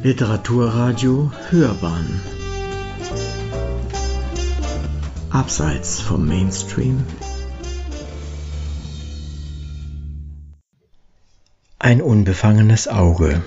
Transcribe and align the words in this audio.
Literaturradio 0.00 1.32
Hörbahn 1.50 2.20
Abseits 5.30 6.00
vom 6.00 6.24
Mainstream 6.24 7.04
Ein 11.80 12.00
unbefangenes 12.00 12.86
Auge 12.86 13.42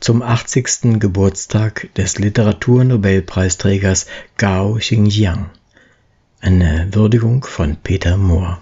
zum 0.00 0.22
80. 0.22 0.98
Geburtstag 0.98 1.88
des 1.94 2.18
Literaturnobelpreisträgers 2.18 4.06
Gao 4.36 4.74
Xingjiang. 4.74 5.50
Eine 6.40 6.88
Würdigung 6.92 7.44
von 7.44 7.76
Peter 7.76 8.16
Mohr. 8.16 8.60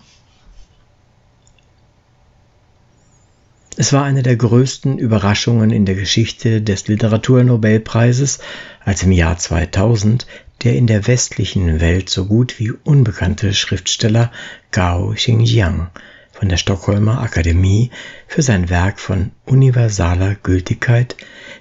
Es 3.77 3.93
war 3.93 4.05
eine 4.05 4.23
der 4.23 4.37
größten 4.37 4.99
Überraschungen 4.99 5.71
in 5.71 5.87
der 5.87 5.95
Geschichte 5.95 6.61
des 6.61 6.89
Literaturnobelpreises, 6.89 8.41
als 8.85 9.03
im 9.03 9.13
Jahr 9.13 9.39
2000 9.39 10.27
der 10.63 10.77
in 10.77 10.87
der 10.87 11.07
westlichen 11.07 11.81
Welt 11.81 12.09
so 12.09 12.27
gut 12.27 12.61
wie 12.61 12.71
unbekannte 12.71 13.53
Schriftsteller 13.53 14.31
Gao 14.71 15.13
Xingjiang 15.13 15.91
von 16.33 16.49
der 16.49 16.57
Stockholmer 16.57 17.21
Akademie 17.21 17.91
für 18.29 18.43
sein 18.43 18.69
Werk 18.71 19.01
von 19.01 19.33
universaler 19.45 20.35
Gültigkeit, 20.35 21.17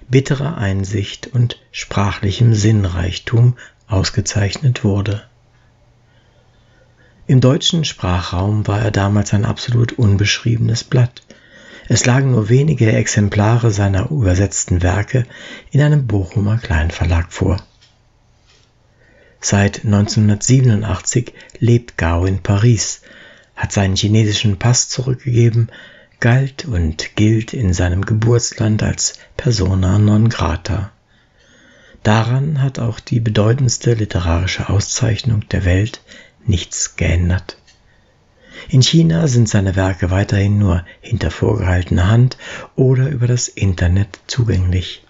bitterer 0.09 0.57
Einsicht 0.57 1.27
und 1.33 1.59
sprachlichem 1.71 2.53
Sinnreichtum 2.53 3.55
ausgezeichnet 3.87 4.83
wurde. 4.83 5.23
Im 7.27 7.41
deutschen 7.41 7.85
Sprachraum 7.85 8.67
war 8.67 8.81
er 8.81 8.91
damals 8.91 9.33
ein 9.33 9.45
absolut 9.45 9.93
unbeschriebenes 9.93 10.83
Blatt. 10.83 11.21
Es 11.93 12.05
lagen 12.05 12.31
nur 12.31 12.47
wenige 12.47 12.89
Exemplare 12.89 13.69
seiner 13.69 14.11
übersetzten 14.11 14.81
Werke 14.81 15.25
in 15.71 15.81
einem 15.81 16.07
Bochumer 16.07 16.57
Kleinverlag 16.57 17.33
vor. 17.33 17.61
Seit 19.41 19.83
1987 19.83 21.33
lebt 21.59 21.97
Gao 21.97 22.23
in 22.23 22.41
Paris, 22.41 23.01
hat 23.57 23.73
seinen 23.73 23.97
chinesischen 23.97 24.57
Pass 24.57 24.87
zurückgegeben, 24.87 25.67
galt 26.21 26.63
und 26.63 27.17
gilt 27.17 27.51
in 27.51 27.73
seinem 27.73 28.05
Geburtsland 28.05 28.83
als 28.83 29.19
persona 29.35 29.99
non 29.99 30.29
grata. 30.29 30.93
Daran 32.03 32.61
hat 32.61 32.79
auch 32.79 33.01
die 33.01 33.19
bedeutendste 33.19 33.95
literarische 33.95 34.69
Auszeichnung 34.69 35.45
der 35.49 35.65
Welt 35.65 35.99
nichts 36.45 36.95
geändert. 36.95 37.57
In 38.69 38.81
China 38.81 39.27
sind 39.27 39.49
seine 39.49 39.75
Werke 39.75 40.11
weiterhin 40.11 40.57
nur 40.57 40.85
hinter 41.01 41.31
vorgehaltener 41.31 42.09
Hand 42.09 42.37
oder 42.75 43.09
über 43.09 43.27
das 43.27 43.47
Internet 43.47 44.19
zugänglich. 44.27 45.03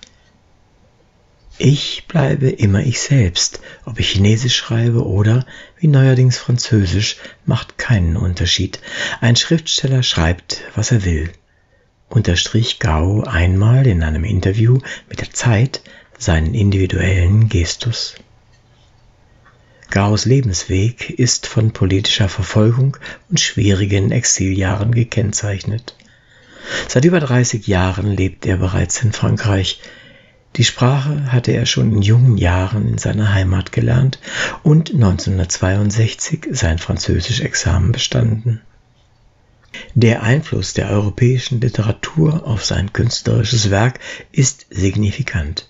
Ich 1.57 2.05
bleibe 2.07 2.49
immer 2.49 2.79
ich 2.79 2.99
selbst, 2.99 3.61
ob 3.85 3.99
ich 3.99 4.09
Chinesisch 4.09 4.55
schreibe 4.55 5.05
oder, 5.05 5.45
wie 5.77 5.88
neuerdings 5.88 6.38
Französisch, 6.39 7.17
macht 7.45 7.77
keinen 7.77 8.17
Unterschied. 8.17 8.79
Ein 9.19 9.35
Schriftsteller 9.35 10.02
schreibt, 10.02 10.63
was 10.73 10.91
er 10.91 11.05
will. 11.05 11.29
Unterstrich 12.09 12.79
Gao 12.79 13.23
einmal 13.23 13.85
in 13.85 14.02
einem 14.02 14.23
Interview 14.23 14.79
mit 15.07 15.22
der 15.22 15.31
Zeit 15.31 15.81
seinen 16.17 16.55
individuellen 16.55 17.47
Gestus. 17.47 18.16
Gaos 19.92 20.23
Lebensweg 20.23 21.09
ist 21.09 21.47
von 21.47 21.73
politischer 21.73 22.30
Verfolgung 22.30 22.95
und 23.30 23.42
schwierigen 23.42 24.11
Exiljahren 24.11 24.95
gekennzeichnet. 24.95 25.95
Seit 26.88 27.03
über 27.03 27.20
30 27.20 27.67
Jahren 27.67 28.09
lebt 28.09 28.45
er 28.45 28.56
bereits 28.56 29.03
in 29.03 29.12
Frankreich. 29.12 29.81
Die 30.56 30.64
Sprache 30.64 31.34
hatte 31.34 31.52
er 31.52 31.66
schon 31.66 31.92
in 31.92 32.02
jungen 32.02 32.38
Jahren 32.38 32.88
in 32.88 32.97
seiner 33.00 33.34
Heimat 33.34 33.74
gelernt 33.74 34.19
und 34.63 34.94
1962 34.94 36.47
sein 36.51 36.80
Französisch-Examen 36.80 37.91
bestanden. 37.91 38.62
Der 39.94 40.24
Einfluss 40.24 40.74
der 40.74 40.90
europäischen 40.90 41.59
Literatur 41.59 42.47
auf 42.47 42.63
sein 42.63 42.94
künstlerisches 42.94 43.72
Werk 43.72 44.00
ist 44.31 44.68
signifikant. 44.69 45.69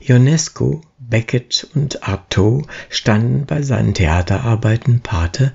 Ionesco, 0.00 0.82
Beckett 1.10 1.66
und 1.74 2.06
Artaud 2.08 2.66
standen 2.88 3.44
bei 3.44 3.62
seinen 3.62 3.94
Theaterarbeiten 3.94 5.00
Pate 5.00 5.52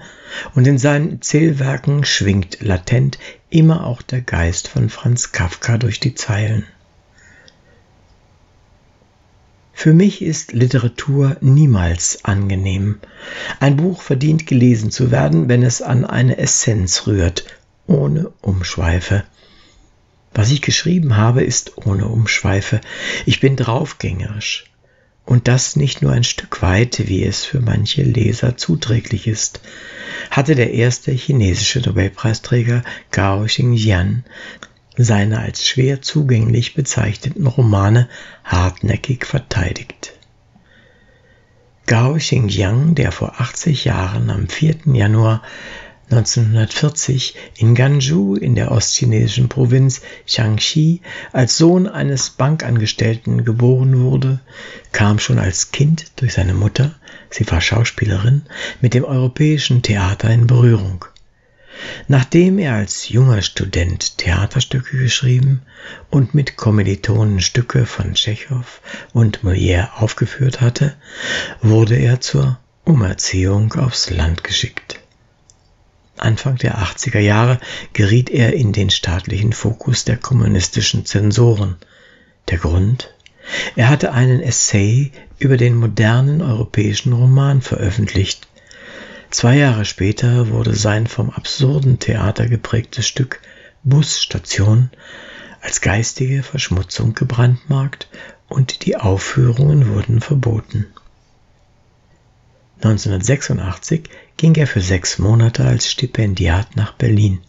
und 0.53 0.67
in 0.67 0.77
seinen 0.77 1.13
Erzählwerken 1.13 2.03
schwingt 2.03 2.61
latent 2.61 3.17
immer 3.49 3.87
auch 3.87 4.01
der 4.01 4.21
Geist 4.21 4.67
von 4.67 4.89
Franz 4.89 5.31
Kafka 5.31 5.77
durch 5.77 6.01
die 6.01 6.13
Zeilen. 6.13 6.65
Für 9.71 9.93
mich 9.93 10.21
ist 10.21 10.53
Literatur 10.53 11.37
niemals 11.41 12.23
angenehm. 12.23 12.99
Ein 13.59 13.77
Buch 13.77 14.01
verdient 14.01 14.47
gelesen 14.47 14.91
zu 14.91 15.11
werden, 15.11 15.47
wenn 15.49 15.63
es 15.63 15.81
an 15.81 16.05
eine 16.05 16.37
Essenz 16.37 17.07
rührt, 17.07 17.45
ohne 17.87 18.31
Umschweife. 18.41 19.23
Was 20.33 20.51
ich 20.51 20.61
geschrieben 20.61 21.17
habe, 21.17 21.43
ist 21.43 21.77
ohne 21.77 22.07
Umschweife. 22.07 22.81
Ich 23.25 23.39
bin 23.39 23.55
draufgängerisch. 23.55 24.65
Und 25.25 25.47
das 25.47 25.75
nicht 25.75 26.01
nur 26.01 26.11
ein 26.11 26.23
Stück 26.23 26.61
weit, 26.61 27.07
wie 27.07 27.23
es 27.23 27.43
für 27.43 27.59
manche 27.59 28.03
Leser 28.03 28.57
zuträglich 28.57 29.27
ist, 29.27 29.59
hatte 30.29 30.53
der 30.55 30.73
erste 30.73 31.11
chinesische 31.11 31.79
Nobelpreisträger 31.79 32.83
Gao 33.11 33.45
Xingjian 33.45 34.23
seine 34.97 35.39
als 35.39 35.67
schwer 35.67 36.01
zugänglich 36.01 36.73
bezeichneten 36.73 37.47
Romane 37.47 38.07
hartnäckig 38.43 39.25
verteidigt. 39.25 40.13
Gao 41.85 42.15
Xingjiang, 42.15 42.95
der 42.95 43.11
vor 43.11 43.39
80 43.39 43.85
Jahren 43.85 44.29
am 44.29 44.47
4. 44.47 44.77
Januar 44.93 45.43
1940 46.09 47.35
in 47.57 47.73
Ganzhou 47.73 48.35
in 48.35 48.53
der 48.53 48.71
ostchinesischen 48.71 49.49
Provinz 49.49 50.01
Jiangxi 50.27 51.01
als 51.31 51.57
Sohn 51.57 51.87
eines 51.87 52.29
Bankangestellten 52.29 53.43
geboren 53.43 53.99
wurde, 54.01 54.39
kam 54.91 55.17
schon 55.17 55.39
als 55.39 55.71
Kind 55.71 56.11
durch 56.17 56.33
seine 56.33 56.53
Mutter, 56.53 56.93
sie 57.31 57.49
war 57.49 57.59
Schauspielerin, 57.59 58.43
mit 58.81 58.93
dem 58.93 59.03
europäischen 59.03 59.81
Theater 59.81 60.29
in 60.29 60.45
Berührung. 60.45 61.05
Nachdem 62.07 62.59
er 62.59 62.75
als 62.75 63.09
junger 63.09 63.41
Student 63.41 64.17
Theaterstücke 64.17 64.97
geschrieben 64.97 65.63
und 66.09 66.33
mit 66.33 66.55
Kommilitonen 66.55 67.41
Stücke 67.41 67.85
von 67.85 68.13
Tschechow 68.13 68.81
und 69.11 69.43
Molière 69.43 69.93
aufgeführt 69.95 70.61
hatte, 70.61 70.95
wurde 71.61 71.95
er 71.95 72.21
zur 72.21 72.59
Umerziehung 72.85 73.73
aufs 73.73 74.09
Land 74.09 74.43
geschickt. 74.43 74.99
Anfang 76.17 76.55
der 76.57 76.77
80er 76.77 77.19
Jahre 77.19 77.59
geriet 77.93 78.29
er 78.29 78.53
in 78.53 78.71
den 78.71 78.89
staatlichen 78.89 79.53
Fokus 79.53 80.05
der 80.05 80.17
kommunistischen 80.17 81.05
Zensoren. 81.05 81.75
Der 82.49 82.57
Grund? 82.57 83.13
Er 83.75 83.89
hatte 83.89 84.11
einen 84.11 84.41
Essay 84.41 85.11
über 85.37 85.57
den 85.57 85.75
modernen 85.75 86.41
europäischen 86.41 87.13
Roman 87.13 87.61
veröffentlicht. 87.61 88.47
Zwei 89.29 89.57
Jahre 89.57 89.85
später 89.85 90.49
wurde 90.49 90.73
sein 90.73 91.07
vom 91.07 91.29
absurden 91.29 91.99
Theater 91.99 92.47
geprägtes 92.47 93.07
Stück 93.07 93.41
Busstation 93.83 94.89
als 95.61 95.81
geistige 95.81 96.43
Verschmutzung 96.43 97.13
gebrandmarkt 97.13 98.07
und 98.47 98.85
die 98.85 98.97
Aufführungen 98.97 99.93
wurden 99.93 100.21
verboten. 100.21 100.87
1986 102.77 104.09
ging 104.37 104.55
er 104.55 104.67
für 104.67 104.81
sechs 104.81 105.17
Monate 105.17 105.65
als 105.65 105.89
Stipendiat 105.89 106.75
nach 106.75 106.93
Berlin, 106.93 107.39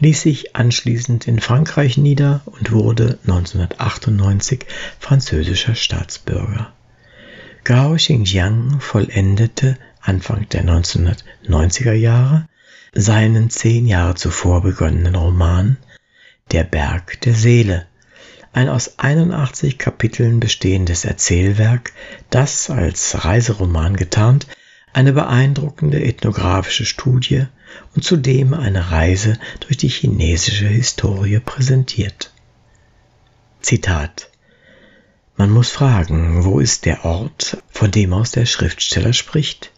ließ 0.00 0.22
sich 0.22 0.56
anschließend 0.56 1.26
in 1.28 1.40
Frankreich 1.40 1.96
nieder 1.96 2.42
und 2.46 2.72
wurde 2.72 3.18
1998 3.26 4.66
französischer 4.98 5.74
Staatsbürger. 5.74 6.72
Gao 7.64 7.94
Xingjiang 7.94 8.80
vollendete 8.80 9.76
Anfang 10.00 10.48
der 10.48 10.64
1990er 10.64 11.92
Jahre 11.92 12.46
seinen 12.92 13.50
zehn 13.50 13.86
Jahre 13.86 14.14
zuvor 14.14 14.62
begonnenen 14.62 15.14
Roman 15.14 15.76
Der 16.50 16.64
Berg 16.64 17.20
der 17.20 17.34
Seele, 17.34 17.86
ein 18.52 18.68
aus 18.68 18.98
81 18.98 19.78
Kapiteln 19.78 20.40
bestehendes 20.40 21.04
Erzählwerk, 21.04 21.92
das 22.30 22.70
als 22.70 23.24
Reiseroman 23.24 23.96
getarnt 23.96 24.46
eine 24.92 25.12
beeindruckende 25.12 26.02
ethnografische 26.02 26.84
Studie 26.84 27.46
und 27.94 28.04
zudem 28.04 28.54
eine 28.54 28.90
Reise 28.90 29.38
durch 29.60 29.76
die 29.76 29.88
chinesische 29.88 30.66
Historie 30.66 31.38
präsentiert. 31.38 32.32
Zitat 33.60 34.30
Man 35.36 35.50
muss 35.50 35.70
fragen, 35.70 36.44
wo 36.44 36.58
ist 36.58 36.86
der 36.86 37.04
Ort, 37.04 37.62
von 37.70 37.90
dem 37.90 38.12
aus 38.12 38.32
der 38.32 38.46
Schriftsteller 38.46 39.12
spricht? 39.12 39.70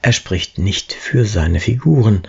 Er 0.00 0.12
spricht 0.12 0.58
nicht 0.58 0.92
für 0.92 1.24
seine 1.24 1.58
Figuren, 1.58 2.22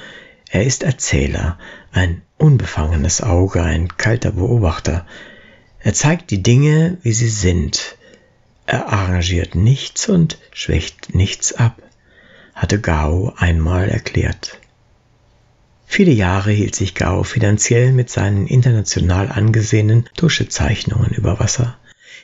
er 0.50 0.64
ist 0.64 0.82
Erzähler, 0.82 1.60
ein 1.92 2.22
unbefangenes 2.38 3.22
Auge, 3.22 3.62
ein 3.62 3.90
kalter 3.98 4.32
Beobachter, 4.32 5.06
Er 5.80 5.94
zeigt 5.94 6.32
die 6.32 6.44
Dinge, 6.44 6.98
wie 7.02 7.14
sie 7.14 7.30
sind. 7.30 7.98
Er 8.66 8.90
arrangiert 8.90 9.56
nichts 9.56 10.10
und 10.10 10.38
schwächt 10.52 11.16
nichts 11.16 11.54
ab, 11.54 11.82
hatte 12.54 12.82
Gao 12.82 13.34
einmal 13.38 13.88
erklärt. 13.88 14.60
Viele 15.86 16.12
Jahre 16.12 16.52
hielt 16.52 16.76
sich 16.76 16.96
Gao 16.96 17.24
finanziell 17.24 17.94
mit 17.94 18.10
seinen 18.10 18.46
international 18.46 19.30
angesehenen 19.30 20.10
Tuschezeichnungen 20.18 21.12
über 21.12 21.40
Wasser, 21.40 21.78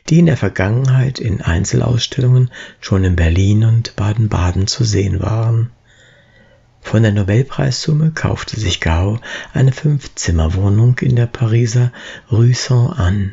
die 0.10 0.20
in 0.20 0.26
der 0.26 0.36
Vergangenheit 0.36 1.20
in 1.20 1.42
Einzelausstellungen 1.42 2.52
schon 2.82 3.06
in 3.06 3.16
Berlin 3.16 3.64
und 3.64 3.96
Baden-Baden 3.96 4.68
zu 4.68 4.84
sehen 4.84 5.22
waren. 5.22 5.72
Von 6.82 7.04
der 7.04 7.14
Nobelpreissumme 7.14 8.12
kaufte 8.12 8.60
sich 8.60 8.82
Gao 8.82 9.20
eine 9.54 9.72
Fünfzimmerwohnung 9.72 11.00
in 11.00 11.16
der 11.16 11.28
Pariser 11.28 11.94
Rue 12.30 12.54
Saint-Anne, 12.54 13.32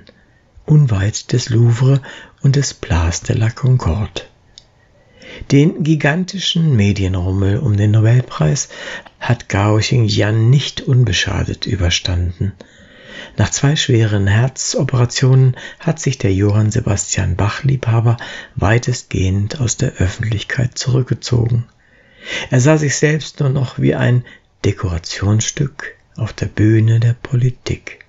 unweit 0.67 1.33
des 1.33 1.49
Louvre 1.51 2.01
und 2.43 2.57
des 2.57 2.75
Place 2.75 3.23
de 3.23 3.37
la 3.37 3.51
Concorde. 3.51 4.23
Den 5.51 5.83
gigantischen 5.83 6.77
Medienrummel 6.77 7.59
um 7.59 7.77
den 7.77 7.93
Nobelpreis 7.93 8.69
hat 9.19 9.49
Gao 9.49 9.79
Xingjian 9.79 10.51
nicht 10.51 10.81
unbeschadet 10.81 11.67
überstanden. 11.67 12.53
Nach 13.37 13.51
zwei 13.51 13.77
schweren 13.77 14.27
Herzoperationen 14.27 15.57
hat 15.79 16.01
sich 16.01 16.19
der 16.19 16.33
Johann 16.33 16.71
Sebastian 16.71 17.37
Bach-Liebhaber 17.37 18.17
weitestgehend 18.57 19.61
aus 19.61 19.77
der 19.77 19.95
Öffentlichkeit 19.95 20.77
zurückgezogen. 20.77 21.67
Er 22.51 22.61
sah 22.61 22.77
sich 22.77 22.97
selbst 22.97 23.41
nur 23.41 23.51
noch 23.51 23.79
wie 23.79 23.95
ein 23.95 24.25
Dekorationsstück 24.65 25.95
auf 26.17 26.33
der 26.33 26.47
Bühne 26.47 27.01
der 27.01 27.15
Politik. 27.15 28.05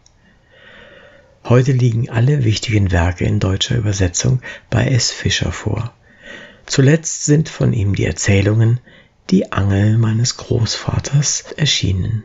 Heute 1.44 1.72
liegen 1.72 2.10
alle 2.10 2.44
wichtigen 2.44 2.92
Werke 2.92 3.26
in 3.26 3.40
deutscher 3.40 3.76
Übersetzung 3.76 4.42
bei 4.70 4.88
S. 4.88 5.12
Fischer 5.12 5.52
vor. 5.52 5.94
Zuletzt 6.66 7.26
sind 7.26 7.50
von 7.50 7.74
ihm 7.74 7.96
die 7.96 8.06
Erzählungen 8.06 8.80
Die 9.30 9.52
Angel 9.52 9.98
meines 9.98 10.38
Großvaters 10.38 11.54
erschienen. 11.58 12.24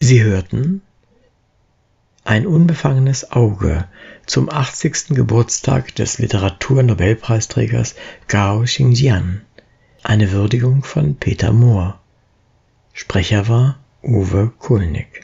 Sie 0.00 0.22
hörten 0.22 0.82
ein 2.24 2.46
unbefangenes 2.46 3.32
Auge 3.32 3.86
zum 4.26 4.50
80. 4.50 5.08
Geburtstag 5.10 5.94
des 5.94 6.18
Literaturnobelpreisträgers 6.18 7.94
Gao 8.28 8.62
Xingjian. 8.62 9.42
Eine 10.02 10.32
Würdigung 10.32 10.82
von 10.84 11.16
Peter 11.16 11.52
Mohr. 11.52 12.00
Sprecher 12.92 13.48
war 13.48 13.78
Uwe 14.02 14.52
Kulnig. 14.58 15.23